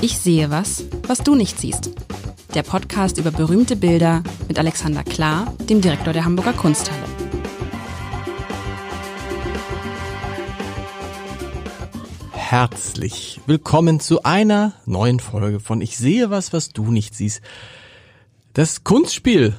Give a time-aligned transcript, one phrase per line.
[0.00, 1.90] Ich sehe was, was du nicht siehst.
[2.54, 7.02] Der Podcast über berühmte Bilder mit Alexander Klar, dem Direktor der Hamburger Kunsthalle.
[12.30, 17.40] Herzlich willkommen zu einer neuen Folge von Ich sehe was, was du nicht siehst.
[18.52, 19.56] Das Kunstspiel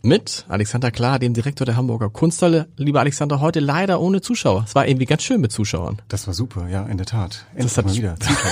[0.00, 2.68] mit Alexander Klar, dem Direktor der Hamburger Kunsthalle.
[2.76, 4.64] Lieber Alexander, heute leider ohne Zuschauer.
[4.66, 6.00] Es war irgendwie ganz schön mit Zuschauern.
[6.08, 7.44] Das war super, ja, in der Tat.
[7.50, 8.50] Endlich Das hat mal wieder Zuschauer.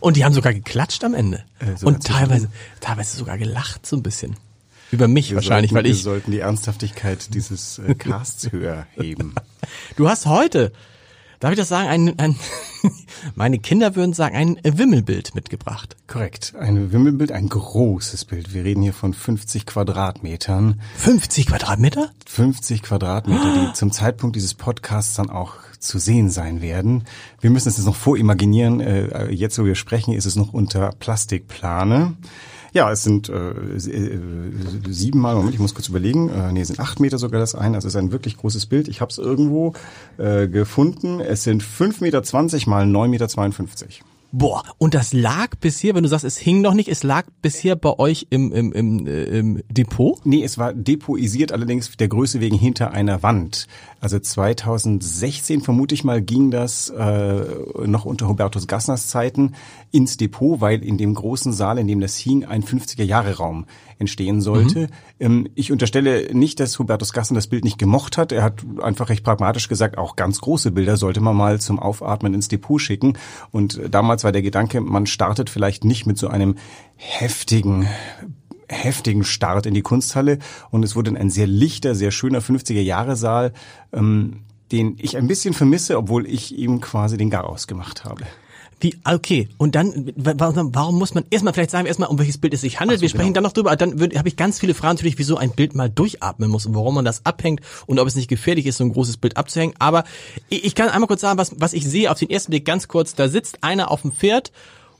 [0.00, 1.44] Und die haben sogar geklatscht am Ende.
[1.60, 2.48] Äh, Und teilweise,
[2.80, 4.36] teilweise sogar gelacht so ein bisschen.
[4.90, 5.98] Über mich Wir wahrscheinlich, sollten, weil ich.
[5.98, 9.34] Wir sollten die Ernsthaftigkeit dieses äh, Casts höher heben.
[9.96, 10.72] Du hast heute,
[11.40, 12.36] darf ich das sagen, ein, ein
[13.34, 15.96] meine Kinder würden sagen, ein Wimmelbild mitgebracht.
[16.06, 16.54] Korrekt.
[16.58, 18.54] Ein Wimmelbild, ein großes Bild.
[18.54, 20.80] Wir reden hier von 50 Quadratmetern.
[20.96, 22.10] 50 Quadratmeter?
[22.26, 27.04] 50 Quadratmeter, die zum Zeitpunkt dieses Podcasts dann auch zu sehen sein werden.
[27.40, 28.80] Wir müssen es jetzt noch vorimaginieren.
[28.80, 32.14] Äh, Jetzt, wo wir sprechen, ist es noch unter Plastikplane.
[32.72, 34.20] Ja, es sind äh, äh,
[34.88, 37.54] sieben Mal, Moment, ich muss kurz überlegen, äh, nee, es sind acht Meter sogar das
[37.54, 38.88] ein, also es ist ein wirklich großes Bild.
[38.88, 39.72] Ich habe es irgendwo
[40.18, 41.20] äh, gefunden.
[41.20, 43.28] Es sind fünf Meter zwanzig mal neun Meter.
[43.28, 44.02] zweiundfünfzig.
[44.30, 47.76] Boah, und das lag bisher, wenn du sagst, es hing noch nicht, es lag bisher
[47.76, 50.20] bei euch im, im, im, äh, im Depot?
[50.26, 53.66] Nee, es war depoisiert, allerdings der Größe wegen hinter einer Wand.
[54.00, 57.42] Also 2016 vermute ich mal ging das äh,
[57.86, 59.54] noch unter Hubertus Gassners Zeiten
[59.92, 63.64] ins Depot, weil in dem großen Saal, in dem das hing, ein 50er-Jahre-Raum
[63.98, 64.88] entstehen sollte.
[65.20, 68.32] Ähm, ich unterstelle nicht, dass Hubertus Gassner das Bild nicht gemocht hat.
[68.32, 72.34] Er hat einfach recht pragmatisch gesagt, auch ganz große Bilder sollte man mal zum Aufatmen
[72.34, 73.18] ins Depot schicken.
[73.50, 76.56] Und damals war der Gedanke, man startet vielleicht nicht mit so einem
[76.96, 77.88] heftigen
[78.70, 80.38] heftigen Start in die Kunsthalle
[80.70, 83.54] und es wurde ein sehr lichter, sehr schöner 50er-Jahre-Saal,
[83.94, 84.40] ähm,
[84.72, 88.24] den ich ein bisschen vermisse, obwohl ich ihm quasi den Garaus gemacht habe.
[88.80, 92.18] Wie, okay, und dann, wa- wa- warum muss man, erstmal vielleicht sagen wir erstmal, um
[92.18, 93.34] welches Bild es sich handelt, so, wir sprechen genau.
[93.34, 96.48] dann noch drüber, dann habe ich ganz viele Fragen natürlich, wieso ein Bild mal durchatmen
[96.48, 99.16] muss und warum man das abhängt und ob es nicht gefährlich ist, so ein großes
[99.16, 100.04] Bild abzuhängen, aber
[100.48, 102.86] ich, ich kann einmal kurz sagen, was, was ich sehe auf den ersten Blick ganz
[102.86, 104.52] kurz, da sitzt einer auf dem Pferd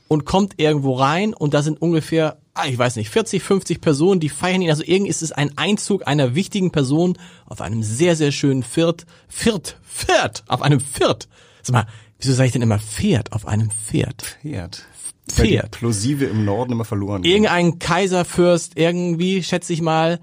[0.09, 4.19] und kommt irgendwo rein und da sind ungefähr, ah, ich weiß nicht, 40, 50 Personen,
[4.19, 8.17] die feiern ihn, also irgendwie ist es ein Einzug einer wichtigen Person auf einem sehr,
[8.17, 11.29] sehr schönen Pferd, Pferd, Pferd, auf einem Pferd.
[11.61, 11.87] Sag mal,
[12.19, 14.37] wieso sage ich denn immer Pferd auf einem Pferd?
[14.41, 14.85] Pferd.
[15.29, 15.71] Pferd.
[15.71, 17.23] Plosive im Norden immer verloren.
[17.23, 20.19] Irgendein Kaiserfürst, irgendwie, schätze ich mal,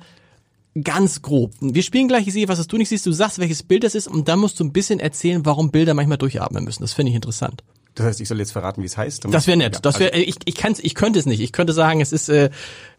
[0.82, 1.52] ganz grob.
[1.60, 4.08] Wir spielen gleich, ich sehe, was du nicht siehst, du sagst, welches Bild das ist
[4.08, 6.82] und dann musst du ein bisschen erzählen, warum Bilder manchmal durchatmen müssen.
[6.82, 7.62] Das finde ich interessant.
[7.96, 9.24] Das heißt, ich soll jetzt verraten, wie es heißt.
[9.30, 9.78] Das wäre nett.
[9.82, 11.40] Das wäre, also- ich, ich kann's, ich könnte es nicht.
[11.40, 12.50] Ich könnte sagen, es ist äh,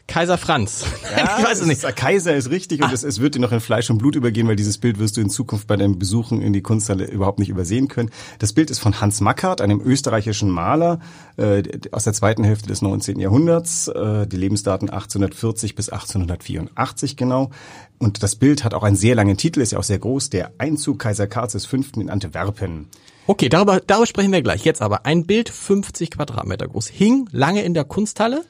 [0.07, 0.85] Kaiser Franz.
[1.17, 1.83] Ja, ich weiß es nicht.
[1.83, 4.47] Ist, Kaiser ist richtig und es, es wird dir noch in Fleisch und Blut übergehen,
[4.47, 7.49] weil dieses Bild wirst du in Zukunft bei deinen Besuchen in die Kunsthalle überhaupt nicht
[7.49, 8.09] übersehen können.
[8.39, 10.99] Das Bild ist von Hans Mackart, einem österreichischen Maler
[11.37, 13.19] äh, aus der zweiten Hälfte des 19.
[13.19, 13.87] Jahrhunderts.
[13.89, 17.51] Äh, die Lebensdaten 1840 bis 1884 genau.
[17.99, 20.51] Und das Bild hat auch einen sehr langen Titel, ist ja auch sehr groß, der
[20.57, 21.77] Einzug Kaiser Karls V.
[21.95, 22.87] in Antwerpen.
[23.27, 24.63] Okay, darüber, darüber sprechen wir gleich.
[24.63, 26.87] Jetzt aber ein Bild 50 Quadratmeter groß.
[26.87, 28.45] Hing lange in der Kunsthalle.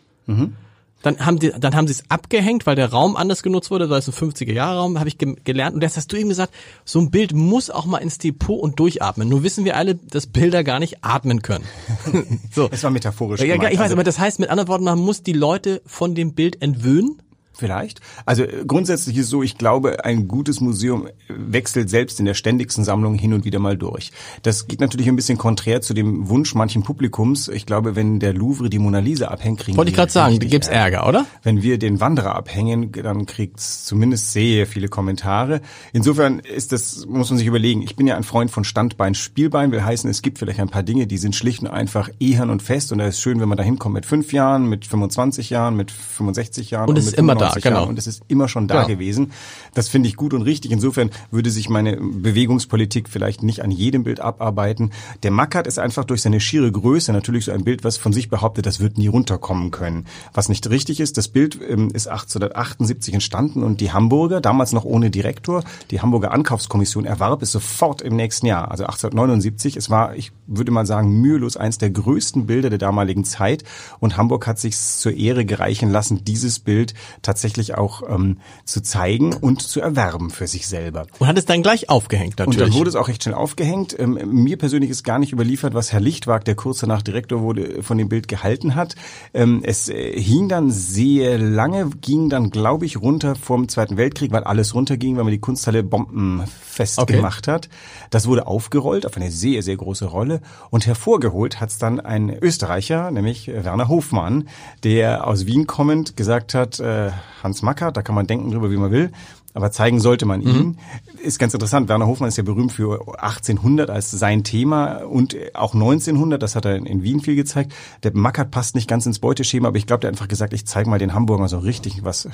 [1.04, 4.00] Dann haben die, dann haben sie es abgehängt, weil der Raum anders genutzt wurde, weil
[4.00, 5.76] es ein 50er Jahre Raum, habe ich ge gelernt.
[5.76, 6.54] Und jetzt hast du eben gesagt,
[6.86, 9.30] so ein Bild muss auch mal ins Depot und durchatmen.
[9.30, 11.64] Nur wissen wir alle, dass Bilder gar nicht atmen können.
[12.52, 12.68] so.
[12.72, 13.74] Es war metaphorisch Ja, ja, gemeint.
[13.74, 16.34] ich weiß, Also- aber das heißt mit anderen Worten, man muss die Leute von dem
[16.34, 17.22] Bild entwöhnen.
[17.58, 18.02] Vielleicht.
[18.26, 22.84] Also äh, grundsätzlich ist so, ich glaube, ein gutes Museum wechselt selbst in der ständigsten
[22.84, 24.12] Sammlung hin und wieder mal durch.
[24.44, 27.48] Das geht natürlich ein bisschen konträr zu dem Wunsch manchen Publikums.
[27.48, 30.68] Ich glaube, wenn der Louvre die Mona Lisa abhängt, kriegen Wollte ich gerade sagen, gibt's
[30.68, 31.26] Ärger, oder?
[31.42, 35.62] Wenn wir den Wanderer abhängen, dann kriegt's zumindest sehr viele Kommentare.
[35.94, 37.82] Insofern ist das, muss man sich überlegen.
[37.82, 40.84] Ich bin ja ein Freund von Standbein, Spielbein, will heißen, es gibt vielleicht ein paar
[40.84, 42.92] Dinge, die sind schlicht und einfach ehern und fest.
[42.92, 45.92] Und da ist schön, wenn man da hinkommt mit fünf Jahren, mit 25 Jahren, mit
[45.92, 46.90] 65 Jahren.
[46.90, 47.80] Und es mit ist immer da, 95 genau.
[47.80, 47.90] Jahren.
[47.90, 48.88] Und es ist immer schon da Genau.
[48.88, 49.32] gewesen.
[49.74, 50.72] Das finde ich gut und richtig.
[50.72, 54.92] Insofern würde sich meine Bewegungspolitik vielleicht nicht an jedem Bild abarbeiten.
[55.24, 58.30] Der Mackert ist einfach durch seine schiere Größe natürlich so ein Bild, was von sich
[58.30, 60.06] behauptet, das wird nie runterkommen können.
[60.34, 64.86] Was nicht richtig ist, das Bild ähm, ist 1878 entstanden und die Hamburger, damals noch
[64.86, 69.78] ohne Direktor, die Hamburger Ankaufskommission erwarb es sofort im nächsten Jahr, also 1879.
[69.78, 73.64] Es war, ich würde mal sagen, mühelos eins der größten Bilder der damaligen Zeit
[74.00, 77.37] und Hamburg hat sich zur Ehre gereichen lassen, dieses Bild tatsächlich
[77.76, 81.08] auch ähm, zu zeigen und zu erwerben für sich selber.
[81.20, 82.62] Und hat es dann gleich aufgehängt natürlich.
[82.62, 83.98] Und dann wurde es auch recht schnell aufgehängt.
[83.98, 87.84] Ähm, mir persönlich ist gar nicht überliefert, was Herr Lichtwag, der kurz danach Direktor wurde,
[87.84, 88.96] von dem Bild gehalten hat.
[89.34, 94.32] Ähm, es äh, hing dann sehr lange, ging dann, glaube ich, runter vom Zweiten Weltkrieg,
[94.32, 97.16] weil alles runterging, weil man die Kunsthalle bombenfest okay.
[97.16, 97.70] gemacht hat.
[98.10, 102.30] Das wurde aufgerollt auf eine sehr, sehr große Rolle und hervorgeholt hat es dann ein
[102.30, 104.48] Österreicher, nämlich Werner Hofmann,
[104.84, 107.12] der aus Wien kommend gesagt hat, äh,
[107.44, 109.12] Hans Macker, da kann man denken drüber, wie man will,
[109.54, 110.58] aber zeigen sollte man ihn.
[110.58, 110.78] Mhm.
[111.24, 111.90] Ist ganz interessant.
[111.90, 116.42] Werner Hofmann ist ja berühmt für 1800 als sein Thema und auch 1900.
[116.42, 117.74] Das hat er in Wien viel gezeigt.
[118.04, 120.68] Der Mackert passt nicht ganz ins Beuteschema, aber ich glaube, der hat einfach gesagt, ich
[120.68, 122.30] zeige mal den Hamburgern so richtig was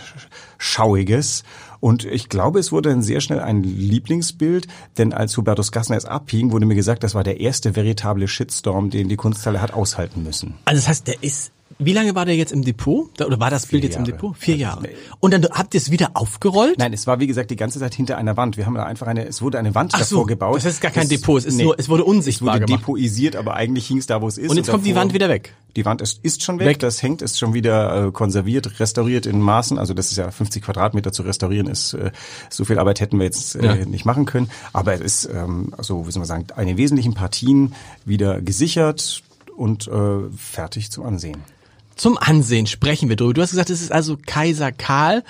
[0.57, 1.43] Schauiges.
[1.79, 4.67] Und ich glaube, es wurde dann sehr schnell ein Lieblingsbild,
[4.97, 8.89] denn als Hubertus Gassner es abhing, wurde mir gesagt, das war der erste veritable Shitstorm,
[8.89, 10.55] den die Kunsthalle hat aushalten müssen.
[10.65, 11.51] Also das heißt, der ist
[11.85, 13.09] wie lange war der jetzt im Depot?
[13.21, 14.09] Oder war das Bild jetzt Jahre.
[14.09, 14.37] im Depot?
[14.37, 14.89] Vier Jahre.
[15.19, 16.77] Und dann habt ihr es wieder aufgerollt?
[16.77, 18.57] Nein, es war wie gesagt die ganze Zeit hinter einer Wand.
[18.57, 20.57] Wir haben da einfach eine, es wurde eine Wand Ach davor so, gebaut.
[20.57, 22.65] Das ist gar kein es, Depot, es ist nee, nur, es wurde unsichtbar es wurde
[22.67, 22.81] gemacht.
[22.81, 24.49] depoisiert, aber eigentlich hing es da, wo es ist.
[24.49, 25.53] Und jetzt und kommt die Wand wieder weg.
[25.75, 29.25] Die Wand ist, ist schon weg, weg, das hängt, ist schon wieder äh, konserviert, restauriert
[29.25, 29.79] in Maßen.
[29.79, 32.11] Also das ist ja 50 Quadratmeter zu restaurieren, ist äh,
[32.49, 33.75] so viel Arbeit hätten wir jetzt äh, ja.
[33.85, 34.49] nicht machen können.
[34.71, 37.73] Aber es ist, ähm, also wie soll man sagen, eine wesentlichen Partien
[38.05, 39.23] wieder gesichert
[39.55, 41.37] und äh, fertig zum Ansehen.
[41.95, 43.33] Zum Ansehen sprechen wir drüber.
[43.33, 45.23] Du hast gesagt, es ist also Kaiser Karl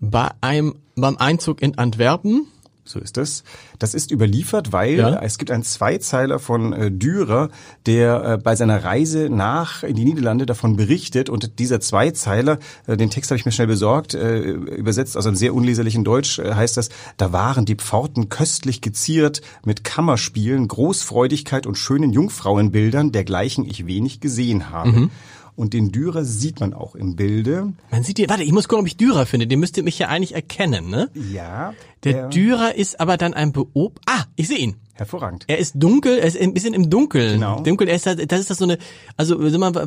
[0.00, 2.46] bei einem, beim Einzug in Antwerpen.
[2.86, 3.44] So ist es.
[3.78, 5.18] Das ist überliefert, weil ja.
[5.22, 7.48] es gibt einen Zweizeiler von äh, Dürer,
[7.86, 11.30] der äh, bei seiner Reise nach in die Niederlande davon berichtet.
[11.30, 15.36] Und dieser Zweizeiler, äh, den Text habe ich mir schnell besorgt, äh, übersetzt aus einem
[15.36, 21.66] sehr unleserlichen Deutsch, äh, heißt das, da waren die Pforten köstlich geziert mit Kammerspielen, Großfreudigkeit
[21.66, 24.92] und schönen Jungfrauenbildern, dergleichen ich wenig gesehen habe.
[24.92, 25.10] Mhm.
[25.56, 27.72] Und den Dürer sieht man auch im Bilde.
[27.90, 29.46] Man sieht den, warte, ich muss gucken, ob ich Dürer finde.
[29.46, 31.10] Den müsst ihr mich ja eigentlich erkennen, ne?
[31.32, 31.74] Ja.
[32.02, 34.00] Der, der Dürer ist aber dann ein Beob...
[34.06, 34.76] Ah, ich sehe ihn.
[34.96, 35.44] Hervorragend.
[35.48, 37.34] Er ist dunkel, er ist ein bisschen im Dunkeln.
[37.34, 37.60] Genau.
[37.60, 38.78] Dunkel, er ist das, das ist das so eine,
[39.16, 39.38] also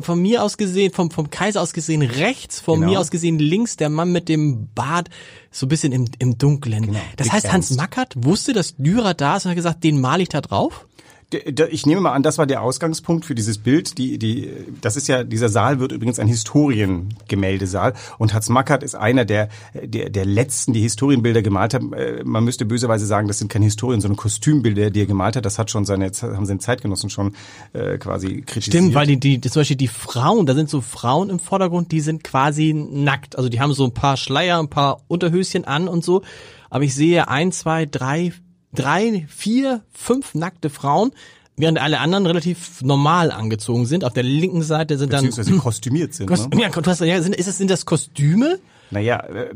[0.02, 2.92] von mir aus gesehen, vom, vom Kaiser aus gesehen rechts, von genau.
[2.92, 5.08] mir aus gesehen links, der Mann mit dem Bart,
[5.50, 6.86] so ein bisschen im, im Dunkeln.
[6.86, 7.00] Genau.
[7.16, 10.28] Das heißt, Hans Mackert wusste, dass Dürer da ist und hat gesagt, den male ich
[10.28, 10.86] da drauf?
[11.30, 13.98] Ich nehme mal an, das war der Ausgangspunkt für dieses Bild.
[13.98, 18.94] Die, die, das ist ja, dieser Saal wird übrigens ein Historiengemäldesaal und Hatz Mackert ist
[18.94, 21.92] einer der, der, der letzten, die Historienbilder gemalt haben.
[21.92, 25.44] Äh, man müsste böserweise sagen, das sind keine Historien, sondern Kostümbilder, die er gemalt hat.
[25.44, 27.34] Das hat schon seine, haben seine Zeitgenossen schon
[27.74, 28.76] äh, quasi kritisiert.
[28.76, 32.00] Stimmt, weil die, die, zum Beispiel die Frauen, da sind so Frauen im Vordergrund, die
[32.00, 33.36] sind quasi nackt.
[33.36, 36.22] Also die haben so ein paar Schleier, ein paar Unterhöschen an und so.
[36.70, 38.32] Aber ich sehe ein, zwei, drei,
[38.72, 41.12] drei, vier, fünf nackte Frauen,
[41.56, 44.04] während alle anderen relativ normal angezogen sind.
[44.04, 46.26] Auf der linken Seite sind dann beziehungsweise kostümiert sind.
[46.26, 46.62] Kost ne?
[46.62, 48.58] Ja, du hast, ja, sind, ist das, sind das Kostüme?
[48.90, 49.54] Naja, äh,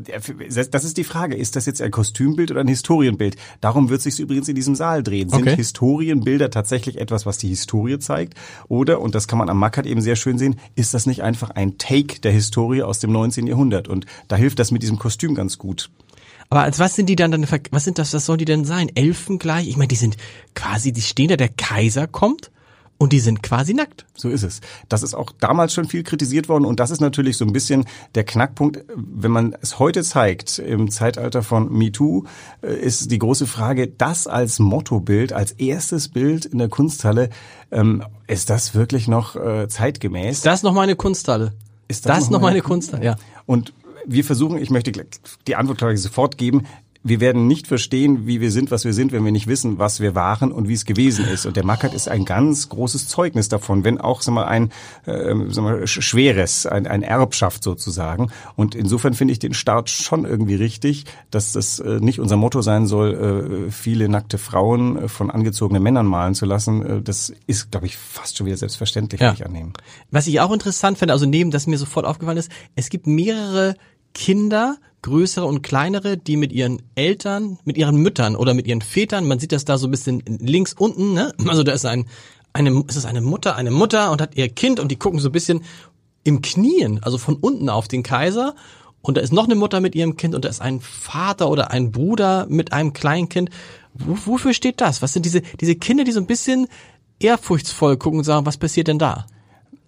[0.69, 1.35] das ist die Frage.
[1.35, 3.35] Ist das jetzt ein Kostümbild oder ein Historienbild?
[3.61, 5.29] Darum wird sich übrigens in diesem Saal drehen.
[5.29, 5.55] Sind okay.
[5.55, 8.35] Historienbilder tatsächlich etwas, was die Historie zeigt?
[8.67, 11.49] Oder, und das kann man am Mackert eben sehr schön sehen, ist das nicht einfach
[11.51, 13.47] ein Take der Historie aus dem 19.
[13.47, 13.87] Jahrhundert?
[13.87, 15.89] Und da hilft das mit diesem Kostüm ganz gut.
[16.53, 18.91] Aber als was sind die dann, dann was sind das, was sollen die denn sein?
[18.93, 19.67] Elfen gleich?
[19.67, 20.17] Ich meine, die sind
[20.53, 22.51] quasi, die stehen da, der Kaiser kommt
[22.99, 24.05] und die sind quasi nackt.
[24.13, 24.61] So ist es.
[24.87, 27.85] Das ist auch damals schon viel kritisiert worden und das ist natürlich so ein bisschen
[28.13, 32.25] der Knackpunkt, wenn man es heute zeigt, im Zeitalter von MeToo,
[32.61, 37.31] äh, ist die große Frage, das als Mottobild, als erstes Bild in der Kunsthalle,
[37.71, 40.37] ähm, ist das wirklich noch äh, zeitgemäß?
[40.37, 41.53] Ist das noch meine Kunsthalle?
[41.87, 43.03] Ist das, das noch meine Kunsthalle?
[43.03, 43.15] Ja.
[43.47, 43.73] Und
[44.05, 46.67] wir versuchen, ich möchte die Antwort, glaube ich, sofort geben,
[47.03, 49.99] wir werden nicht verstehen, wie wir sind, was wir sind, wenn wir nicht wissen, was
[49.99, 51.45] wir waren und wie es gewesen ist.
[51.45, 54.71] Und der Mackert ist ein ganz großes Zeugnis davon, wenn auch sag mal, ein
[55.05, 58.31] äh, sag mal, schweres, ein, ein Erbschaft sozusagen.
[58.55, 62.61] Und insofern finde ich den Start schon irgendwie richtig, dass das äh, nicht unser Motto
[62.61, 66.85] sein soll, äh, viele nackte Frauen äh, von angezogenen Männern malen zu lassen.
[66.85, 69.33] Äh, das ist, glaube ich, fast schon wieder selbstverständlich, ja.
[69.33, 69.73] ich annehmen.
[70.09, 73.75] Was ich auch interessant finde, also neben, dass mir sofort aufgefallen ist, es gibt mehrere
[74.13, 79.27] Kinder, größere und kleinere, die mit ihren Eltern, mit ihren Müttern oder mit ihren Vätern,
[79.27, 81.33] man sieht das da so ein bisschen links unten, ne?
[81.47, 82.05] Also da ist ein,
[82.53, 85.29] eine, ist es eine Mutter, eine Mutter und hat ihr Kind und die gucken so
[85.29, 85.63] ein bisschen
[86.23, 88.55] im Knien, also von unten auf den Kaiser
[89.01, 91.71] und da ist noch eine Mutter mit ihrem Kind und da ist ein Vater oder
[91.71, 93.49] ein Bruder mit einem Kleinkind.
[93.93, 95.01] Wofür steht das?
[95.01, 96.67] Was sind diese, diese Kinder, die so ein bisschen
[97.19, 99.27] ehrfurchtsvoll gucken und sagen, was passiert denn da?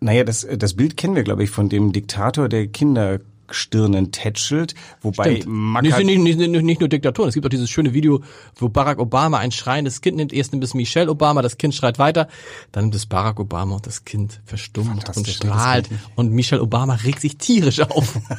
[0.02, 4.76] Naja, das, das Bild kennen wir, glaube ich, von dem Diktator der Kinder Stirnen tätschelt,
[5.02, 5.82] wobei Stimmt.
[5.84, 7.30] Nicht, nicht, nicht, nicht nur Diktatoren.
[7.30, 8.22] Es gibt auch dieses schöne Video,
[8.56, 10.34] wo Barack Obama ein schreiendes Kind nimmt.
[10.34, 12.28] Erst nimmt es Michelle Obama, das Kind schreit weiter.
[12.72, 15.90] Dann nimmt es Barack Obama und das Kind verstummt und strahlt.
[16.16, 18.20] Und Michelle Obama regt sich tierisch auf.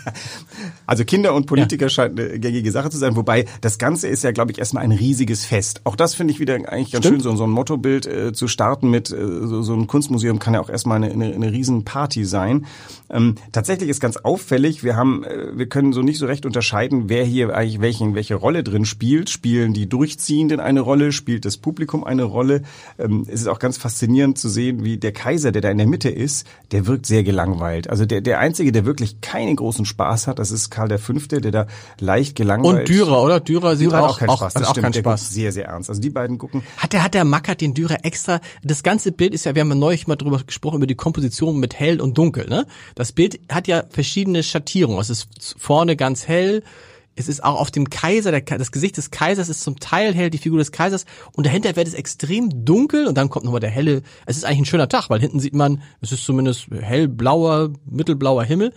[0.87, 4.31] Also Kinder und Politiker scheint eine gängige Sache zu sein, wobei das Ganze ist ja,
[4.31, 5.81] glaube ich, erstmal ein riesiges Fest.
[5.85, 7.23] Auch das finde ich wieder eigentlich ganz Stimmt.
[7.23, 10.55] schön, so, so ein Mottobild äh, zu starten mit äh, so, so ein Kunstmuseum kann
[10.55, 12.67] ja auch erstmal eine, eine, eine Riesenparty sein.
[13.11, 17.09] Ähm, tatsächlich ist ganz auffällig, wir haben, äh, wir können so nicht so recht unterscheiden,
[17.09, 19.31] wer hier eigentlich welchen, welche Rolle drin spielt.
[19.31, 21.13] Spielen die Durchziehenden eine Rolle?
[21.13, 22.63] Spielt das Publikum eine Rolle?
[22.99, 25.87] Ähm, es ist auch ganz faszinierend zu sehen, wie der Kaiser, der da in der
[25.87, 27.89] Mitte ist, der wirkt sehr gelangweilt.
[27.91, 31.51] Also der, der Einzige, der wirklich keinen großen Spaß hat, das ist Karl V., der
[31.51, 31.67] da
[32.01, 33.41] leicht gelangweilt Und Dürer, oder?
[33.41, 34.55] Dürer sieht Dürer hat auch, auch keinen Spaß.
[34.55, 35.31] hat Das auch stimmt, keinen Spaß.
[35.31, 35.89] sehr, sehr ernst.
[35.89, 36.63] Also die beiden gucken.
[36.77, 39.69] Hat der, hat der Mackert den Dürer extra, das ganze Bild ist ja, wir haben
[39.69, 42.67] ja neulich mal drüber gesprochen, über die Komposition mit hell und dunkel, ne?
[42.95, 44.86] Das Bild hat ja verschiedene Schattierungen.
[45.01, 46.63] Es ist vorne ganz hell,
[47.17, 50.29] es ist auch auf dem Kaiser, der, das Gesicht des Kaisers ist zum Teil hell,
[50.29, 53.71] die Figur des Kaisers, und dahinter wird es extrem dunkel, und dann kommt nochmal der
[53.71, 57.71] helle, es ist eigentlich ein schöner Tag, weil hinten sieht man, es ist zumindest hellblauer,
[57.87, 58.73] mittelblauer Himmel.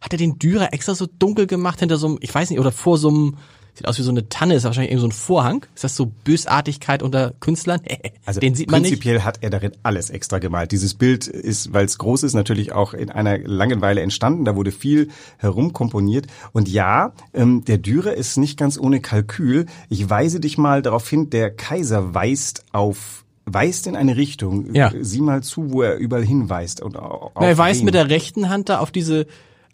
[0.00, 2.72] Hat er den Dürer extra so dunkel gemacht, hinter so einem, ich weiß nicht, oder
[2.72, 3.36] vor so einem,
[3.74, 5.66] Sieht aus wie so eine Tanne, ist wahrscheinlich irgendwie so ein Vorhang.
[5.74, 7.80] Ist das so Bösartigkeit unter Künstlern?
[8.26, 8.92] Also Den sieht man nicht.
[8.92, 10.72] prinzipiell hat er darin alles extra gemalt.
[10.72, 14.46] Dieses Bild ist, weil es groß ist, natürlich auch in einer Langeweile entstanden.
[14.46, 16.26] Da wurde viel herumkomponiert.
[16.52, 19.66] Und ja, ähm, der Dürer ist nicht ganz ohne Kalkül.
[19.90, 24.74] Ich weise dich mal darauf hin, der Kaiser weist auf weist in eine Richtung.
[24.74, 24.90] Ja.
[24.98, 26.80] Sieh mal zu, wo er überall hinweist.
[26.80, 27.84] Und Na, er weist wen.
[27.84, 29.26] mit der rechten Hand da auf diese,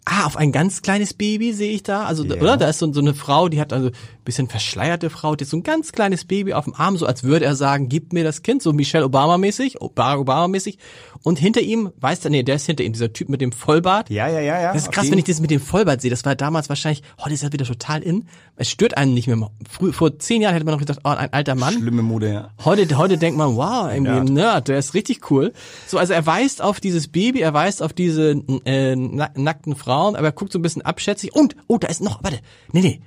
[0.05, 2.05] ah, auf ein ganz kleines Baby sehe ich da.
[2.05, 2.35] Also, Ja.
[2.35, 2.57] oder?
[2.57, 3.91] Da ist so, so eine Frau, die hat also
[4.23, 7.45] bisschen verschleierte Frau, die so ein ganz kleines Baby auf dem Arm, so als würde
[7.45, 10.77] er sagen, gib mir das Kind, so Michelle Obama-mäßig, Barack Obama-mäßig.
[11.23, 14.09] Und hinter ihm, weißt du, nee, der ist hinter ihm, dieser Typ mit dem Vollbart.
[14.09, 14.73] Ja, ja, ja, ja.
[14.73, 16.09] Das ist krass, wenn ich das mit dem Vollbart sehe.
[16.09, 18.27] Das war damals wahrscheinlich, heute ist er wieder total in.
[18.55, 19.51] Es stört einen nicht mehr.
[19.69, 21.75] Früh, vor zehn Jahren hätte man noch gedacht, oh, ein alter Mann.
[21.75, 22.49] Schlimme Mode, ja.
[22.65, 24.67] Heute, heute denkt man, wow, irgendwie ein Nerd.
[24.67, 25.53] Der ist richtig cool.
[25.87, 28.31] So, also er weist auf dieses Baby, er weist auf diese
[28.65, 31.35] äh, na nackten Frauen, aber er guckt so ein bisschen abschätzig.
[31.35, 32.39] Und, oh, da ist noch, warte,
[32.71, 33.01] nee, nee.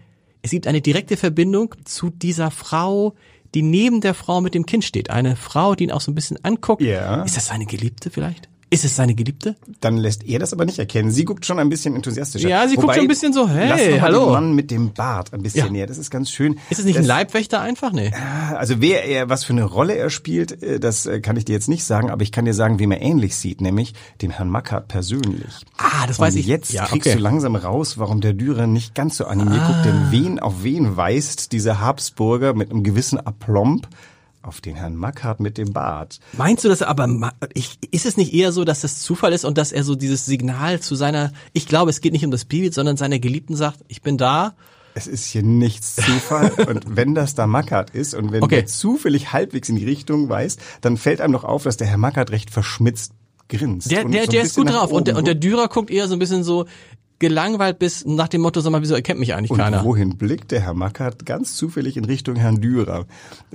[0.45, 3.15] Es gibt eine direkte Verbindung zu dieser Frau,
[3.55, 5.09] die neben der Frau mit dem Kind steht.
[5.09, 6.83] Eine Frau, die ihn auch so ein bisschen anguckt.
[6.83, 7.23] Ja.
[7.23, 8.51] Ist das seine Geliebte vielleicht?
[8.71, 9.57] Ist es seine Geliebte?
[9.81, 11.11] Dann lässt er das aber nicht erkennen.
[11.11, 12.49] Sie guckt schon ein bisschen enthusiastischer.
[12.49, 14.25] Ja, sie guckt Wobei, schon ein bisschen so, hey, hallo.
[14.25, 15.71] Den Mann mit dem Bart ein bisschen Ja.
[15.73, 15.87] näher.
[15.87, 16.59] Das ist ganz schön.
[16.71, 17.93] Ist es nicht das, ein Leibwächter einfach?
[17.93, 18.13] Nee.
[18.57, 21.53] Also wer er, was für eine Rolle er spielt, äh, das äh, kann ich dir
[21.53, 24.49] jetzt nicht sagen, aber ich kann dir sagen, wem er ähnlich sieht, nämlich dem Herrn
[24.49, 25.55] Mackert persönlich.
[25.77, 26.47] Ah, das weiß Und ich.
[26.47, 27.17] Jetzt Ja, kriegst okay.
[27.17, 30.97] du langsam raus, warum der Dürer nicht ganz so animiert guckt, denn wen auf wen
[30.97, 33.89] weist dieser Habsburger mit einem gewissen Aplomb
[34.45, 36.21] auf den Herrn Mackart mit dem Bart.
[36.33, 39.59] Meinst du das aber, ich, ist es nicht eher so, dass das Zufall ist und
[39.59, 42.71] dass er so dieses Signal zu seiner, ich glaube, es geht nicht um das Baby,
[42.73, 44.55] sondern seiner Geliebten sagt, ich bin da.
[44.95, 46.53] Es ist hier nichts Zufall.
[46.69, 48.57] und wenn das da Mackart ist und wenn Okay.
[48.57, 51.99] der zufällig halbwegs in die Richtung weist, dann fällt einem doch auf, dass der Herr
[51.99, 53.13] Mackart recht verschmitzt
[53.49, 53.91] grinst.
[53.91, 55.35] Der, der, so der ist gut drauf und der, und der.
[55.35, 56.67] Dürer guckt eher so ein bisschen so
[57.29, 59.83] gelangweilt bis nach dem Motto, sag mal, wieso erkennt mich eigentlich Und keiner?
[59.85, 61.25] wohin blickt der Herr Mackart?
[61.25, 63.07] Ganz zufällig in Richtung Herrn Dürer.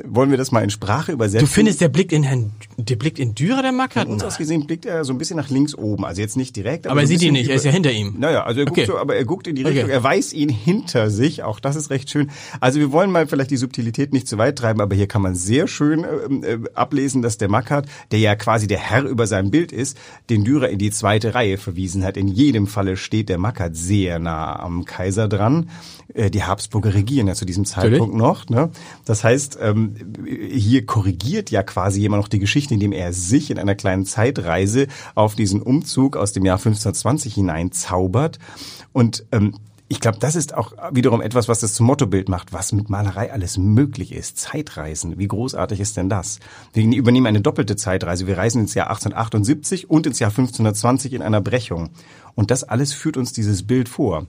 [0.04, 1.46] Wollen wir das mal in Sprache übersetzen?
[1.46, 4.04] Du findest, der blickt in Herrn, der blickt in Dürer, der Mackert?
[4.06, 6.04] Von uns aus gesehen blickt er so ein bisschen nach links oben.
[6.06, 6.88] Also jetzt nicht direkt.
[6.88, 8.16] Aber er so ein sieht ihn nicht, er ist ja hinter ihm.
[8.18, 8.88] Naja, also er guckt Okay.
[8.88, 9.74] so, aber er guckt in die Okay.
[9.74, 9.90] Richtung.
[9.92, 11.44] Er weiß ihn hinter sich.
[11.44, 12.32] Auch das ist recht schön.
[12.60, 15.36] Also wir wollen mal vielleicht die Subtilität nicht zu weit treiben, aber hier kann man
[15.36, 19.52] sehr schön ähm, äh, ablesen, dass der Mackart, der ja quasi der Herr über seinem
[19.52, 19.98] Bild ist,
[20.30, 22.18] den Dürer in die zweite Reihe verwiesen hat.
[22.18, 25.70] In jedem Falle steht der Mackart sehr nah am Kaiser dran.
[26.14, 28.48] Äh, Die Habsburger regieren ja zu diesem Zeitpunkt noch.
[28.50, 28.70] Ne?
[29.06, 33.60] Das heißt, ähm, hier korrigiert ja quasi jemand noch die Geschichte, indem er sich in
[33.60, 38.40] einer kleinen Zeitreise auf diesen Umzug aus dem Jahr 1520 hinein zaubert.
[38.94, 39.56] Und ähm,
[39.92, 43.34] ich glaube, das ist auch wiederum etwas, was das zum Mottobild macht, was mit Malerei
[43.34, 44.38] alles möglich ist.
[44.38, 46.40] Zeitreisen, wie großartig ist denn das?
[46.74, 48.28] Wir übernehmen eine doppelte Zeitreise.
[48.28, 51.90] Wir reisen ins Jahr 1878 und ins Jahr 1520 in einer Brechung.
[52.36, 54.28] Und das alles führt uns dieses Bild vor.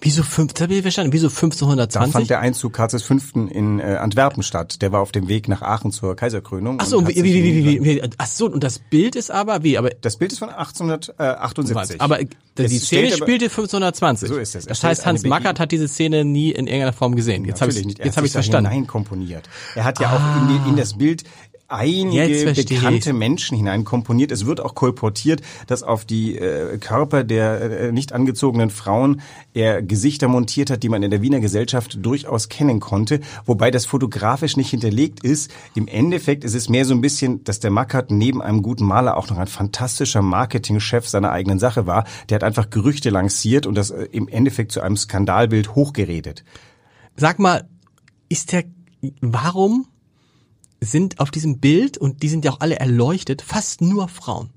[0.00, 2.28] Wieso fünf, das hab ich verstanden, wieso Da fand 1520?
[2.28, 3.16] der Einzug Karls V.
[3.34, 4.80] in äh, Antwerpen statt.
[4.80, 6.78] Der war auf dem Weg nach Aachen zur Kaiserkrönung.
[6.80, 9.16] Ach so, und wie, wie, wie, in- wie, wie, wie, ach so, und das Bild
[9.16, 12.00] ist aber, wie, aber, Das Bild ist von 1878.
[12.00, 14.28] aber die Es Szene stellt aber- spielte 1520.
[14.28, 14.54] So ist es.
[14.62, 17.44] Es Das stellt heißt, Hans Mackert hat diese Szene nie in irgendeiner Form gesehen.
[17.44, 17.98] Jetzt habe ich nicht.
[18.04, 18.70] Jetzt habe ich verstanden.
[18.70, 19.48] hinein komponiert.
[19.74, 21.24] Er hat ja auch in, die, in das Bild
[21.68, 24.32] einige bekannte Menschen hinein komponiert.
[24.32, 29.20] Es wird auch kolportiert, dass auf die äh, Körper der äh, nicht angezogenen Frauen
[29.52, 33.84] er Gesichter montiert hat, die man in der Wiener Gesellschaft durchaus kennen konnte, wobei das
[33.84, 35.50] fotografisch nicht hinterlegt ist.
[35.74, 39.16] Im Endeffekt ist es mehr so ein bisschen, dass der Mackert neben einem guten Maler
[39.18, 42.04] auch noch ein fantastischer Marketingchef seiner eigenen Sache war.
[42.30, 46.44] Der hat einfach Gerüchte lanciert und das äh, im Endeffekt zu einem Skandalbild hochgeredet.
[47.14, 47.68] Sag mal,
[48.30, 48.64] ist der,
[49.20, 49.86] warum
[50.80, 54.50] sind auf diesem Bild, und die sind ja auch alle erleuchtet, fast nur Frauen?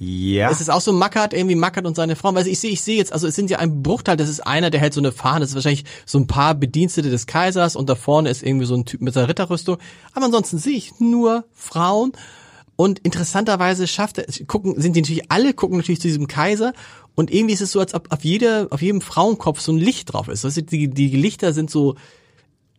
[0.00, 0.48] Ja.
[0.48, 2.32] Es ist auch so Mackert, irgendwie Mackert und seine Frau.
[2.32, 4.70] Weil ich sehe, ich sehe jetzt, also es sind ja ein Bruchteil, das ist einer,
[4.70, 7.88] der hält so eine Fahne, das ist wahrscheinlich so ein paar Bedienstete des Kaisers und
[7.88, 9.78] da vorne ist irgendwie so ein Typ mit seiner Ritterrüstung.
[10.14, 12.12] Aber ansonsten sehe ich nur Frauen.
[12.76, 16.74] Und interessanterweise schafft er, gucken, sind die natürlich alle, gucken natürlich zu diesem Kaiser.
[17.16, 20.12] Und irgendwie ist es so, als ob auf, jeder, auf jedem Frauenkopf so ein Licht
[20.12, 20.44] drauf ist.
[20.44, 21.96] Also die, die Lichter sind so,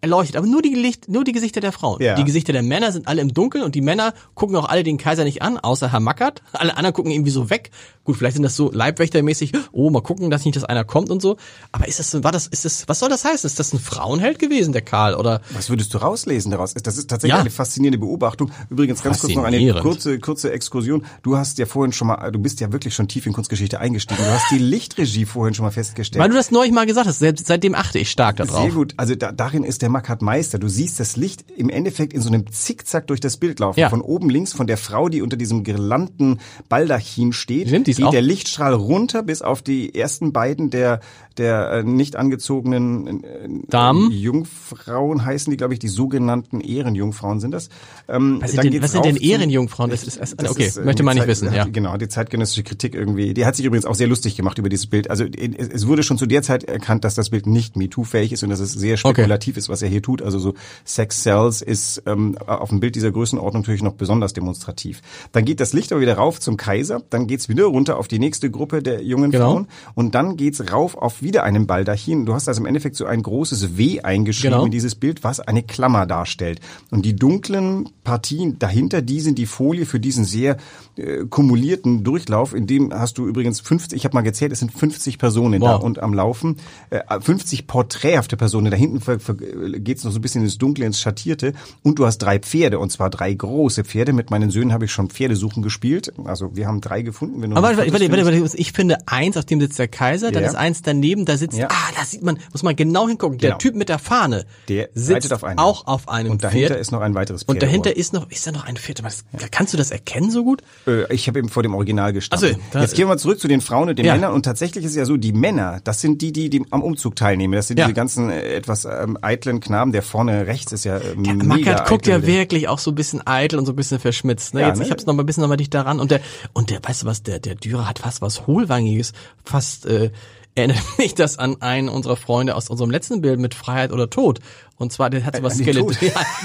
[0.02, 2.02] erleuchtet, aber nur die, Licht, nur die Gesichter der Frauen.
[2.02, 2.16] Ja.
[2.16, 4.98] Die Gesichter der Männer sind alle im Dunkeln und die Männer gucken auch alle den
[4.98, 6.42] Kaiser nicht an, außer Herr Mackert.
[6.54, 7.72] Alle anderen gucken irgendwie so weg.
[8.06, 11.22] Gut, vielleicht sind das so Leibwächtermäßig, oh, mal gucken, dass nicht, dass einer kommt und
[11.22, 11.38] so.
[11.72, 13.48] Aber ist das, war das, ist das, was soll das heißen?
[13.48, 15.42] Ist das ein Frauenheld gewesen, der Karl, oder?
[15.54, 16.74] Was würdest du rauslesen daraus?
[16.74, 17.42] Das ist tatsächlich Ja.
[17.42, 18.52] eine faszinierende Beobachtung.
[18.70, 21.06] Übrigens ganz kurz noch eine kurze, kurze Exkursion.
[21.22, 24.24] Du hast ja vorhin schon mal, du bist ja wirklich schon tief in Kunstgeschichte eingestiegen.
[24.24, 26.22] Du hast die Lichtregie vorhin schon mal festgestellt.
[26.24, 28.62] Weil du das neulich mal gesagt hast, seitdem achte ich stark darauf.
[28.62, 28.94] Sehr gut.
[28.98, 30.60] Also da, darin ist der Mackert Meister.
[30.60, 33.80] Du siehst das Licht im Endeffekt in so einem Zickzack durch das Bild laufen.
[33.80, 33.90] Ja.
[33.90, 38.06] Von oben links von der Frau, die unter diesem Girlanden Baldachin steht, Stimmt, die geht
[38.06, 41.00] auch- der Lichtstrahl runter bis auf die ersten beiden der
[41.38, 44.12] der äh, nicht angezogenen äh, Damen?
[44.12, 47.70] Jungfrauen heißen die, glaube ich, die sogenannten Ehrenjungfrauen sind das.
[48.10, 49.90] Ähm, Was sind denn, was sind denn Ehrenjungfrauen?
[49.90, 51.64] Das ist, erst- das okay, ist, äh, möchte man nicht Zeit- wissen, ja.
[51.66, 54.88] Genau, die zeitgenössische Kritik irgendwie, die hat sich übrigens auch sehr lustig gemacht über dieses
[54.88, 55.10] Bild.
[55.10, 58.44] Also es es wurde schon zu der Zeit erkannt, dass das Bild nicht MeToo-fähig ist
[58.44, 60.22] und dass es sehr spekulativ ist, was er hier tut.
[60.22, 60.54] Also so
[60.86, 65.02] Sex Cells ist ähm, auf dem Bild dieser Größenordnung natürlich noch besonders demonstrativ.
[65.32, 68.20] Dann geht das Licht aber wieder rauf zum Kaiser, dann geht's wieder runter auf die
[68.20, 69.52] nächste Gruppe der jungen Genau.
[69.52, 72.26] Frauen und dann geht's rauf auf wieder einen Baldachin.
[72.26, 74.66] Du hast also im Endeffekt so ein großes W eingeschrieben Genau.
[74.66, 76.60] in dieses Bild, was eine Klammer darstellt.
[76.92, 80.58] Und die dunklen Partien dahinter, die sind die Folie für diesen sehr
[80.96, 82.54] äh, kumulierten Durchlauf.
[82.54, 85.76] In dem hast du übrigens 50, ich habe mal gezählt, es sind 50 Personen da
[85.76, 85.84] Wow.
[85.84, 86.58] und am Laufen.
[86.90, 88.72] Äh, 50 porträthafte Personen.
[88.72, 89.36] Da hinten ver- ver-
[89.74, 91.54] geht's noch so ein bisschen ins Dunkle, ins Schattierte.
[91.84, 94.14] Und du hast drei Pferde, und zwar drei große Pferde.
[94.14, 96.12] Mit meinen Söhnen habe ich schon Pferdesuchen gespielt.
[96.26, 97.42] Also wir haben drei gefunden.
[97.42, 100.44] Wenn du Aber warte, warte, warte, ich finde eins, auf dem sitzt der Kaiser, dann
[100.44, 100.50] Ja.
[100.50, 101.68] ist eins daneben, da sitzt, Ja.
[101.70, 103.58] ah, da sieht man, muss man genau hingucken, der Genau.
[103.60, 105.60] Typ mit der Fahne, Der sitzt auf einem.
[105.60, 106.82] auch auf einem Und dahinter Pferd.
[106.82, 107.50] ist noch ein weiteres Pferd.
[107.56, 110.44] und dahinter ist noch, ist da noch ein Pferd, was, kannst du das erkennen so
[110.44, 110.62] gut?
[110.88, 112.50] Äh, Ich habe eben vor dem Original gestanden.
[112.52, 114.14] Ach so, da- Jetzt gehen wir zu den Frauen und den Ja.
[114.16, 114.34] Männern.
[114.34, 117.16] Und tatsächlich ist es ja so, die Männer, das sind die, die, die am Umzug
[117.16, 117.54] teilnehmen.
[117.54, 117.86] Das sind Ja.
[117.86, 119.92] diese ganzen äh, etwas ähm, eitlen Knaben.
[119.92, 123.26] Der vorne rechts ist ja Der mega Mackert guckt ja wirklich auch so ein bisschen
[123.26, 124.54] eitel und so ein bisschen verschmitzt.
[124.54, 124.62] Ne?
[124.62, 124.86] Ja, Jetzt, ne?
[124.86, 126.22] ich hab's noch mal ein bisschen noch mal dicht daran und der
[126.54, 129.14] und der, weißt du was, der der Dürer hat fast was hohlwangiges,
[129.44, 130.12] fast äh,
[130.56, 134.40] erinnert mich das an einen unserer Freunde aus unserem letzten Bild mit Freiheit oder Tod.
[134.80, 135.74] Und zwar, der hat so was ja,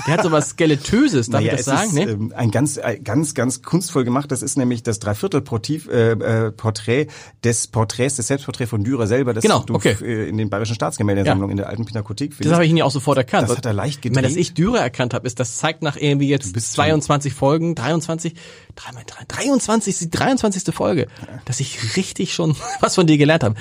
[0.07, 1.89] der hat so was Skeletöses, darf Naja, ich das sagen?
[1.89, 2.03] ist ne?
[2.11, 4.31] ähm, ein ganz, ein ganz, ganz kunstvoll gemacht.
[4.33, 7.07] Das ist nämlich das Dreiviertel-Porträt äh, äh,
[7.45, 9.97] des Porträts, des Selbstporträts von Dürer selber, das Genau, du okay.
[10.03, 12.55] äh, in den Bayerischen Staatsgemäldesammlung in der alten Pinakothek Das findest.
[12.55, 13.49] habe ich ihn ja auch sofort erkannt.
[13.49, 14.49] Das hat er leicht Ich meine, dass gedreht.
[14.49, 18.35] ich Dürer erkannt habe, ist, das zeigt nach irgendwie jetzt bist 22 Folgen, 23,
[18.75, 20.75] 3 mal 3, 23, die 23.
[20.75, 21.07] Folge,
[21.45, 23.55] dass ich richtig schon was von dir gelernt habe.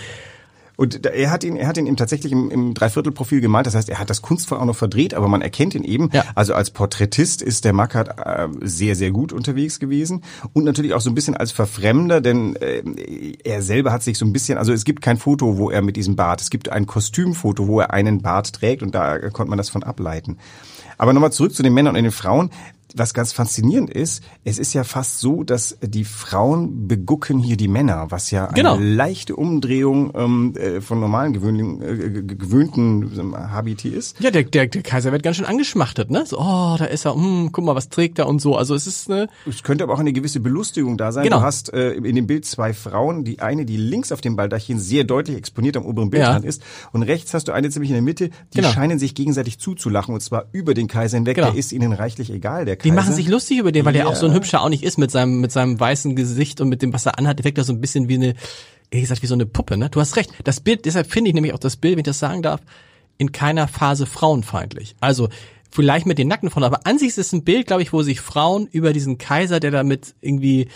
[0.75, 3.67] Und er hat ihn, er hat ihn eben tatsächlich im, im Dreiviertelprofil gemalt.
[3.67, 6.09] Das heißt, er hat das kunstvoll auch noch verdreht, aber man erkennt ihn eben.
[6.13, 6.25] Ja.
[6.33, 11.01] Also als Porträtist ist der Mackert äh, sehr, sehr gut unterwegs gewesen und natürlich auch
[11.01, 12.81] so ein bisschen als Verfremder, denn äh,
[13.43, 15.95] er selber hat sich so ein bisschen, also es gibt kein Foto, wo er mit
[15.95, 19.49] diesem Bart, es gibt ein Kostümfoto, wo er einen Bart trägt und da äh, konnte
[19.49, 20.37] man das von ableiten.
[20.97, 22.49] Aber nochmal zurück zu den Männern und den Frauen.
[22.95, 27.67] Was ganz faszinierend ist, es ist ja fast so, dass die Frauen begucken hier die
[27.67, 28.77] Männer, was ja eine Genau.
[28.79, 34.19] leichte Umdrehung ähm, äh, von normalen gewöhnlichen, äh, ge- gewöhnten ähm, Habiti ist.
[34.19, 36.23] Ja, der, der, der Kaiser wird ganz schön angeschmachtet, ne?
[36.25, 38.55] So, oh, da ist er, hm, guck mal, was trägt er und so.
[38.55, 41.23] Also es ist ne, Es könnte aber auch eine gewisse Belustigung da sein.
[41.23, 41.37] Genau.
[41.39, 44.79] Du hast äh, in dem Bild zwei Frauen, die eine, die links auf dem Baldachin
[44.79, 46.49] sehr deutlich exponiert am oberen Bildrand Ja.
[46.49, 48.69] ist und rechts hast du eine ziemlich in der Mitte, die Genau.
[48.69, 51.35] scheinen sich gegenseitig zuzulachen und zwar über den Kaiser hinweg.
[51.35, 51.49] Genau.
[51.49, 52.77] Der ist ihnen reichlich egal, der.
[52.83, 54.07] Die machen sich lustig über den, weil der Ja.
[54.09, 56.81] auch so ein hübscher auch nicht ist mit seinem mit seinem weißen Gesicht und mit
[56.81, 58.35] dem was er anhat, wirkt er so ein bisschen wie eine
[58.91, 59.89] ehrlich gesagt wie so eine Puppe, ne?
[59.89, 60.31] Du hast recht.
[60.43, 62.61] Das Bild, deshalb finde ich nämlich auch das Bild, wenn ich das sagen darf,
[63.17, 64.95] in keiner Phase frauenfeindlich.
[64.99, 65.29] Also
[65.71, 68.03] vielleicht mit den nackten Frauen, aber an sich ist es ein Bild, glaube ich, wo
[68.03, 70.67] sich Frauen über diesen Kaiser, der damit irgendwie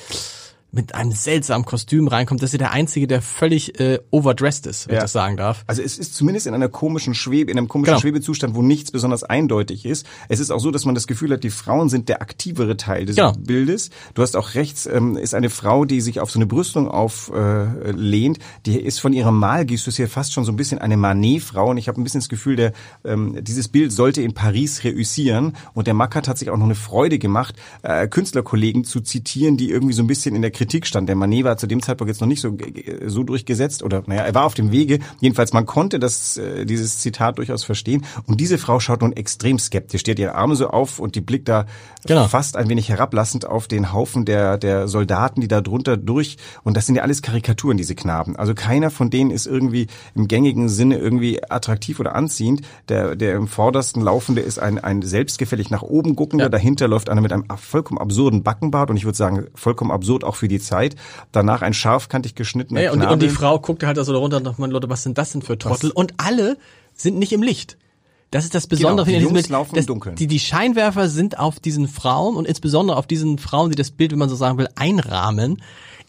[0.71, 2.41] mit einem seltsamen Kostüm reinkommt.
[2.43, 4.99] Das ist ja der Einzige, der völlig äh, overdressed ist, wenn Ja.
[4.99, 5.63] ich das sagen darf.
[5.65, 8.01] Also es ist zumindest in einer komischen Schwebe, in einem komischen Genau.
[8.01, 10.05] Schwebezustand, wo nichts besonders eindeutig ist.
[10.27, 13.05] Es ist auch so, dass man das Gefühl hat, die Frauen sind der aktivere Teil
[13.05, 13.31] des Genau.
[13.39, 13.89] Bildes.
[14.13, 18.37] Du hast auch rechts, ähm, ist eine Frau, die sich auf so eine Brüstung auflehnt.
[18.37, 21.69] Äh, die ist von ihrem Malgestus hier fast schon so ein bisschen eine Manet-Frau.
[21.71, 22.73] Und ich habe ein bisschen das Gefühl, der,
[23.05, 25.55] ähm, dieses Bild sollte in Paris reüssieren.
[25.73, 29.69] Und der Mackert hat sich auch noch eine Freude gemacht, äh, Künstlerkollegen zu zitieren, die
[29.69, 31.07] irgendwie so ein bisschen in der Kritik standen.
[31.07, 32.57] Der Manet war zu dem Zeitpunkt jetzt noch nicht so,
[33.05, 34.99] so durchgesetzt oder naja, er war auf dem Wege.
[35.21, 38.05] Jedenfalls, man konnte das, äh, dieses Zitat durchaus verstehen.
[38.25, 40.03] Und diese Frau schaut nun extrem skeptisch.
[40.03, 41.65] Die hat ihre Arme so auf und die blickt da
[42.05, 42.27] Genau.
[42.27, 46.37] fast ein wenig herablassend auf den Haufen der, der Soldaten, die da drunter durch.
[46.63, 48.35] Und das sind ja alles Karikaturen, diese Knaben.
[48.35, 52.61] Also keiner von denen ist irgendwie im gängigen Sinne irgendwie attraktiv oder anziehend.
[52.89, 56.45] Der, der im vordersten Laufende ist ein, ein selbstgefällig nach oben guckender.
[56.45, 56.49] Ja.
[56.49, 58.89] Dahinter läuft einer mit einem vollkommen absurden Backenbart.
[58.89, 60.95] Und ich würde sagen, vollkommen absurd auch für die Zeit.
[61.31, 64.59] Danach ein scharfkantig geschnittener Ja, und, und die Frau guckt halt da so runter und
[64.59, 65.91] man Leute, was sind das denn für Trottel?
[65.91, 66.57] Und alle
[66.93, 67.77] sind nicht im Licht.
[68.31, 69.05] Das ist das Besondere.
[69.05, 70.15] Genau, die Jungs Bild, laufen im Dunkeln.
[70.15, 74.11] Die, die Scheinwerfer sind auf diesen Frauen und insbesondere auf diesen Frauen, die das Bild,
[74.11, 75.61] wenn man so sagen will, einrahmen.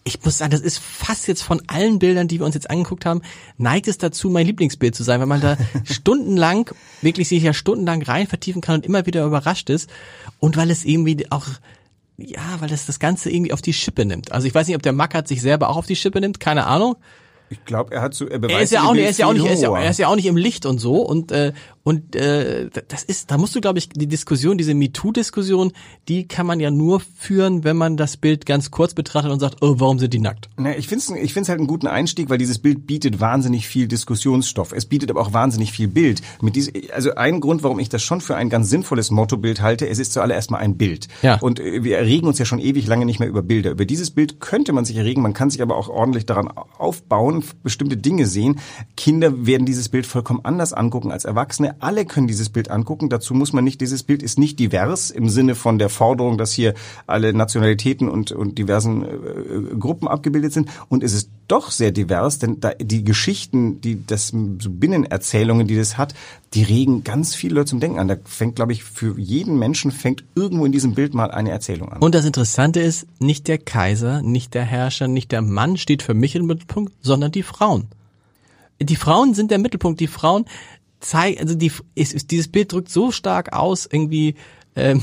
[0.02, 3.04] Ich muss sagen, das ist fast jetzt von allen Bildern, die wir uns jetzt angeguckt
[3.04, 3.20] haben,
[3.56, 6.70] neigt es dazu, mein Lieblingsbild zu sein, weil man da stundenlang,
[7.02, 9.88] wirklich sich ja stundenlang rein vertiefen kann und immer wieder überrascht ist.
[10.40, 11.46] Und weil es irgendwie auch
[12.18, 14.32] ja, weil das das Ganze irgendwie auf die Schippe nimmt.
[14.32, 16.66] Also ich weiß nicht, ob der Mackert sich selber auch auf die Schippe nimmt, keine
[16.66, 16.96] Ahnung.
[17.50, 19.26] Ich glaube, er hat so, er beweist Er ist ja auch nicht, er ist ja
[19.26, 21.32] auch nicht, er ist ja, er ist ja auch nicht im Licht und so und
[21.32, 25.72] äh, und äh, das ist, da musst du glaube ich die Diskussion, diese MeToo-Diskussion,
[26.08, 29.62] die kann man ja nur führen, wenn man das Bild ganz kurz betrachtet und sagt,
[29.62, 30.50] oh, warum sind die nackt?
[30.58, 33.66] Na, ich finde es ich find's halt einen guten Einstieg, weil dieses Bild bietet wahnsinnig
[33.66, 34.72] viel Diskussionsstoff.
[34.72, 36.20] Es bietet aber auch wahnsinnig viel Bild.
[36.42, 39.88] Mit diese, also ein Grund, warum ich das schon für ein ganz sinnvolles Mottobild halte,
[39.88, 41.08] es ist zuallererst mal ein Bild.
[41.22, 41.38] Ja.
[41.40, 43.70] Und äh, wir erregen uns ja schon ewig lange nicht mehr über Bilder.
[43.70, 47.37] Über dieses Bild könnte man sich erregen, man kann sich aber auch ordentlich daran aufbauen,
[47.62, 48.60] bestimmte Dinge sehen.
[48.96, 51.76] Kinder werden dieses Bild vollkommen anders angucken als Erwachsene.
[51.80, 53.08] Alle können dieses Bild angucken.
[53.08, 56.52] Dazu muss man nicht, dieses Bild ist nicht divers im Sinne von der Forderung, dass
[56.52, 56.74] hier
[57.06, 60.68] alle Nationalitäten und, und diversen äh, Gruppen abgebildet sind.
[60.88, 65.76] Und es ist doch sehr divers, denn da, die Geschichten, die das so Binnenerzählungen, die
[65.76, 66.14] das hat,
[66.54, 68.08] die regen ganz viele Leute zum Denken an.
[68.08, 71.90] Da fängt, glaube ich, für jeden Menschen fängt irgendwo in diesem Bild mal eine Erzählung
[71.90, 72.00] an.
[72.00, 76.14] Und das Interessante ist, nicht der Kaiser, nicht der Herrscher, nicht der Mann steht für
[76.14, 77.88] mich im Mittelpunkt, sondern die Frauen.
[78.80, 80.00] Die Frauen sind der Mittelpunkt.
[80.00, 80.44] Die Frauen
[81.00, 84.34] zeigen, also die, ist, ist, dieses Bild drückt so stark aus, irgendwie,
[84.76, 85.02] ähm,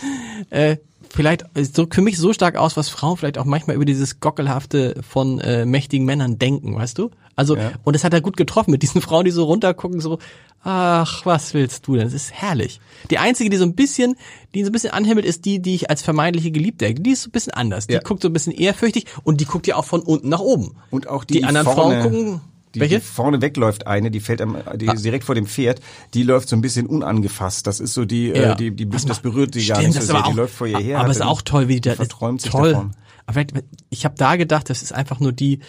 [0.50, 0.76] äh,
[1.10, 5.02] vielleicht drückt für mich so stark aus, was Frauen vielleicht auch manchmal über dieses Gockelhafte
[5.08, 7.10] von äh, mächtigen Männern denken, weißt du?
[7.36, 7.72] Also, Ja.
[7.84, 10.18] und das hat er gut getroffen mit diesen Frauen, die so runtergucken, so,
[10.62, 12.04] ach, was willst du denn?
[12.04, 12.80] Das ist herrlich.
[13.10, 14.16] Die einzige, die so ein bisschen,
[14.54, 17.28] die so ein bisschen anhimmelt, ist die, die ich als vermeintliche Geliebte, die ist so
[17.28, 17.86] ein bisschen anders.
[17.86, 18.00] Die Ja.
[18.00, 20.76] guckt so ein bisschen ehrfürchtig und die guckt ja auch von unten nach oben.
[20.90, 22.40] Und auch die, die anderen vorne, Frauen gucken,
[22.74, 22.96] die, welche?
[22.96, 25.80] Die vorne wegläuft eine, die fällt am, die ist direkt vor dem Pferd,
[26.14, 27.66] die läuft so ein bisschen unangefasst.
[27.66, 28.52] Das ist so die, Ja.
[28.52, 30.14] äh, die, die, Was das berührt sie gar nicht so sehr.
[30.14, 31.00] aber die auch- läuft vor ihr her.
[31.00, 32.72] Aber ist auch toll, wie die da, verträumt sich toll.
[32.72, 32.90] davon.
[33.26, 33.44] Aber
[33.90, 35.60] ich habe da gedacht, das ist einfach nur die,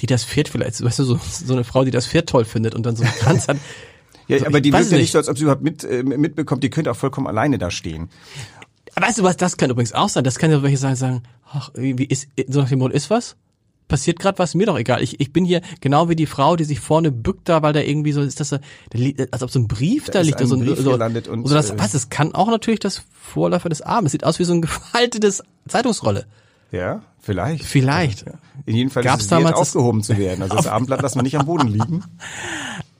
[0.00, 2.74] die das Pferd vielleicht, weißt du, so, so eine Frau, die das Pferd toll findet
[2.74, 3.56] und dann so einen Kranz hat.
[4.26, 5.12] Ja, So, aber ich die weiß wirkt ja nicht.
[5.12, 8.08] so, als ob sie überhaupt mit, äh, mitbekommt, die könnte auch vollkommen alleine da stehen.
[8.96, 10.24] Weißt du was, das kann übrigens auch sein.
[10.24, 13.36] Das kann ja welche sein, sagen, ach, wie ist, so nach dem Motto, ist was?
[13.86, 14.54] Passiert gerade was?
[14.54, 15.02] Mir doch egal.
[15.02, 17.80] Ich, ich bin hier genau wie die Frau, die sich vorne bückt da, weil da
[17.80, 20.40] irgendwie so ist das, so- da als ob so ein Brief da, ist liegt.
[20.40, 23.68] ein so, so, gelandet und, so das, äh, was, es kann auch natürlich das Vorläufer
[23.68, 24.12] des Abends.
[24.12, 26.24] Sieht aus wie so ein gefaltetes Zeitungsrolle.
[26.72, 27.64] Ja, vielleicht.
[27.64, 28.26] Vielleicht.
[28.26, 28.32] Ja.
[28.66, 30.42] In jedem Fall Gab's ist es damals aufgehoben zu werden.
[30.42, 32.04] Also das Abendblatt lassen wir nicht am Boden liegen.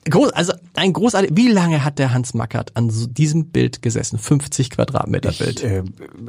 [0.06, 1.30] Groß, also ein großartig.
[1.32, 4.18] Wie lange hat der Hans Mackert an so diesem Bild gesessen?
[4.18, 5.60] 50 Quadratmeter Bild.
[5.60, 5.82] Ich, äh,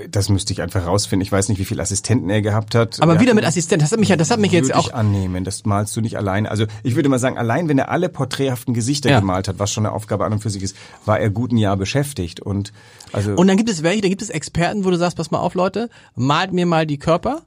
[0.09, 1.23] das müsste ich einfach rausfinden.
[1.25, 3.01] Ich weiß nicht, wie viele Assistenten er gehabt hat.
[3.01, 3.81] Aber Wir wieder hatten- mit Assistent.
[3.81, 4.87] Das hat mich ja, das hat mich jetzt auch.
[4.87, 6.47] ich annehmen, das malst du nicht allein.
[6.47, 9.19] Also ich würde mal sagen, allein wenn er alle porträthaften Gesichter Ja.
[9.19, 11.57] gemalt hat, was schon eine Aufgabe an und für sich ist, war er gut ein
[11.57, 12.39] Jahr beschäftigt.
[12.39, 12.71] Und
[13.11, 15.39] also Und dann gibt es welche, da gibt es Experten, wo du sagst, pass mal
[15.39, 17.41] auf, Leute, malt mir mal die Körper.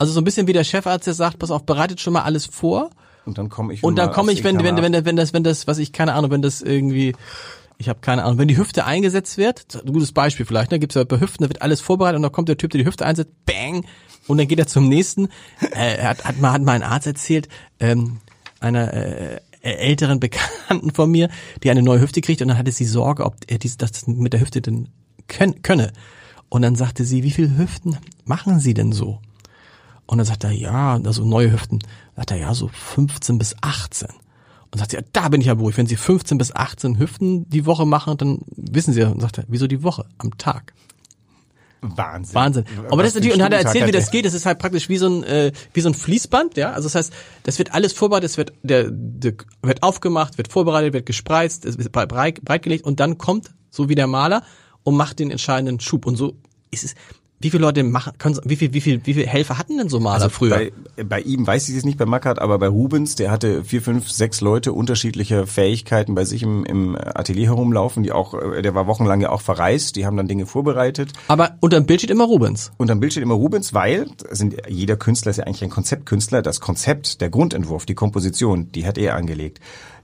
[0.00, 2.46] Also so ein bisschen wie der Chefarzt, der sagt, pass auf, bereitet schon mal alles
[2.46, 2.88] vor.
[3.26, 5.66] und dann komme ich Und dann komme ich, wenn, wenn, wenn, wenn das, wenn das,
[5.66, 7.14] was ich, keine Ahnung, wenn das irgendwie,
[7.76, 10.94] ich habe keine Ahnung, wenn die Hüfte eingesetzt wird, ein gutes Beispiel vielleicht, ne, gibt's
[10.94, 13.04] ja bei Hüften, da wird alles vorbereitet und dann kommt der Typ, der die Hüfte
[13.04, 13.84] einsetzt, bang,
[14.26, 15.28] und dann geht er zum nächsten.
[15.60, 18.20] Äh, er hat, hat mal, hat mal ein Arzt erzählt, ähm,
[18.58, 21.28] einer äh, älteren Bekannten von mir,
[21.62, 24.32] die eine neue Hüfte kriegt und dann hatte sie Sorge, ob er dies, das mit
[24.32, 24.88] der Hüfte denn
[25.28, 25.92] könne.
[26.48, 29.20] Und dann sagte sie, wie viele Hüften machen Sie denn so?
[30.10, 31.78] Und dann sagt er, ja, also neue Hüften.
[32.16, 34.08] Sagt er, ja, so 15 bis 18.
[34.72, 35.78] Und sagt sie, ja, da bin ich ja beruhigt.
[35.78, 39.08] Wenn Sie 15 bis 18 Hüften die Woche machen, dann wissen Sie ja.
[39.08, 40.06] Und sagt er, wieso die Woche?
[40.18, 40.74] Am Tag.
[41.80, 42.34] Wahnsinn.
[42.34, 42.64] Wahnsinn.
[42.88, 44.24] Aber Was das ist natürlich, und hat er erzählt, wie das geht.
[44.24, 46.72] Das ist halt praktisch wie so ein, äh, wie so ein Fließband, ja.
[46.72, 47.12] Also das heißt,
[47.44, 51.78] das wird alles vorbereitet, es wird, der, der wird aufgemacht, wird vorbereitet, wird gespreizt, es
[51.78, 54.42] wird breit, breitgelegt und dann kommt, so wie der Maler,
[54.82, 56.04] und macht den entscheidenden Schub.
[56.04, 56.34] Und so
[56.72, 56.94] ist es,
[57.42, 59.98] wie viele Leute machen, können, wie viel, wie viel, wie viele Helfer hatten denn so
[59.98, 60.56] Maler früher?
[60.56, 63.64] Also Bei, bei ihm weiß ich es nicht, bei Mackert, aber bei Rubens, der hatte
[63.64, 68.60] vier, fünf, sechs Leute unterschiedliche Fähigkeiten bei sich im, im Atelier herumlaufen, die auch, äh,
[68.60, 71.14] der war wochenlang ja auch verreist, die haben dann Dinge vorbereitet.
[71.28, 72.72] Aber unterm Bild steht immer Rubens.
[72.76, 76.42] Und am Bild steht immer Rubens, weil sind, jeder Künstler ist ja eigentlich ein Konzeptkünstler.
[76.42, 79.60] Das Konzept, der Grundentwurf, die Komposition, die hat er angelegt.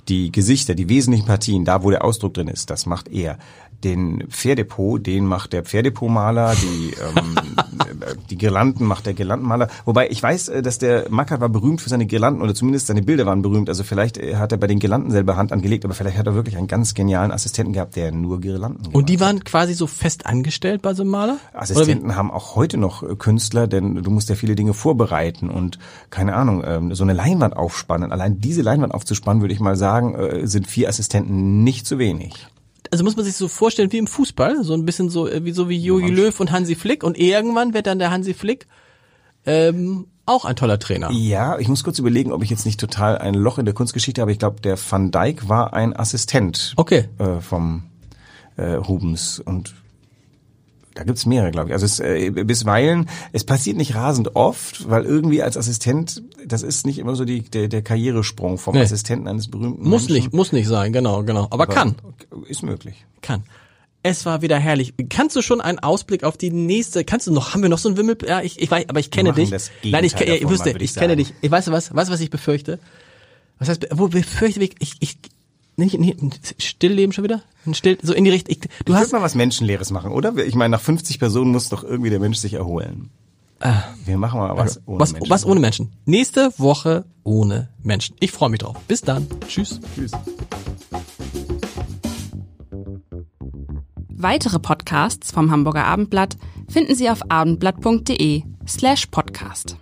[0.08, 3.38] Die Gesichter, die wesentlichen Partien, da wo der Ausdruck drin ist, das macht er.
[3.84, 7.36] Den Pferdepot, den macht der Pferdepotmaler, die, ähm,
[8.30, 9.68] die Girlanden macht der Girlandenmaler.
[9.84, 13.02] Wobei ich weiß, äh, dass der Mackert war berühmt für seine Girlanden oder zumindest seine
[13.02, 13.68] Bilder waren berühmt.
[13.68, 16.34] Also vielleicht äh, hat er bei den Girlanden selber Hand angelegt, aber vielleicht hat er
[16.34, 20.24] wirklich einen ganz genialen Assistenten gehabt, der nur Girlanden Und die waren quasi so fest
[20.24, 21.36] angestellt bei so einem Maler?
[21.52, 21.62] hat.
[21.62, 25.78] Assistenten haben auch heute noch äh, Künstler, denn du musst ja viele Dinge vorbereiten und
[26.10, 28.12] keine Ahnung, ähm, so eine Leinwand aufspannen.
[28.12, 32.46] Allein diese Leinwand aufzuspannen, würde ich mal sagen, äh, sind vier Assistenten nicht zu wenig.
[32.90, 35.52] also muss man sich so vorstellen wie im Fußball, so ein bisschen so äh, wie
[35.52, 38.66] so wie Jogi Löw und Hansi Flick und irgendwann wird dann der Hansi Flick
[39.44, 41.10] ähm, auch ein toller Trainer.
[41.12, 44.20] Ja, ich muss kurz überlegen, ob ich jetzt nicht total ein Loch in der Kunstgeschichte
[44.20, 44.32] habe.
[44.32, 47.08] Ich glaube, der Van Dijk war ein Assistent Okay.
[47.18, 47.84] äh, vom
[48.56, 49.74] äh, Rubens und
[50.96, 51.72] da gibt's mehrere, glaube ich.
[51.74, 56.86] Also es, äh, bisweilen, es passiert nicht rasend oft, weil irgendwie als Assistent, das ist
[56.86, 58.80] nicht immer so die, der, der Karrieresprung vom Nee.
[58.82, 60.14] Assistenten eines berühmten Muss Menschen.
[60.24, 61.46] nicht, muss nicht sein, genau, genau.
[61.50, 61.94] Aber kann,
[62.48, 63.04] Ist möglich.
[63.22, 63.44] kann.
[64.02, 64.94] Es war wieder herrlich.
[65.08, 67.04] Kannst du schon einen Ausblick auf die nächste?
[67.04, 67.54] Kannst du noch?
[67.54, 68.16] Haben wir noch so einen Wimmel?
[68.26, 69.50] Ja, ich, ich weiß, aber ich kenne dich.
[69.50, 71.34] Nein, ich, ja, ich davon, wüsste, ich, ich kenne dich.
[71.40, 72.78] Ich weiß was, weißt du, was ich befürchte?
[73.58, 74.76] Was heißt, wo befürchte ich?
[74.78, 75.18] Ich, ich
[75.76, 77.42] nicht, nicht ein Stillleben schon wieder?
[77.66, 78.52] Ein Still, so in die Richtung.
[78.52, 80.34] Ich, du Du hast mal was Menschenleeres machen, oder?
[80.46, 83.10] Ich meine, nach 50 Personen muss doch irgendwie der Mensch sich erholen.
[84.04, 85.00] Wir machen mal was ohne Ah.
[85.00, 85.30] was, Menschen.
[85.30, 85.92] was ohne Menschen.
[86.04, 88.14] Nächste Woche ohne Menschen.
[88.20, 88.76] Ich freue mich drauf.
[88.86, 89.26] Bis dann.
[89.48, 89.80] Tschüss.
[89.94, 90.12] Tschüss.
[94.18, 96.36] Weitere Podcasts vom Hamburger Abendblatt
[96.68, 99.76] finden Sie auf abendblatt.de slash podcast.